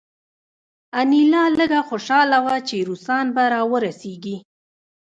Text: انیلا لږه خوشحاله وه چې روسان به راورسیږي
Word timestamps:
انیلا 0.99 1.43
لږه 1.59 1.81
خوشحاله 1.89 2.37
وه 2.45 2.55
چې 2.67 2.77
روسان 2.89 3.25
به 3.35 3.43
راورسیږي 3.53 4.37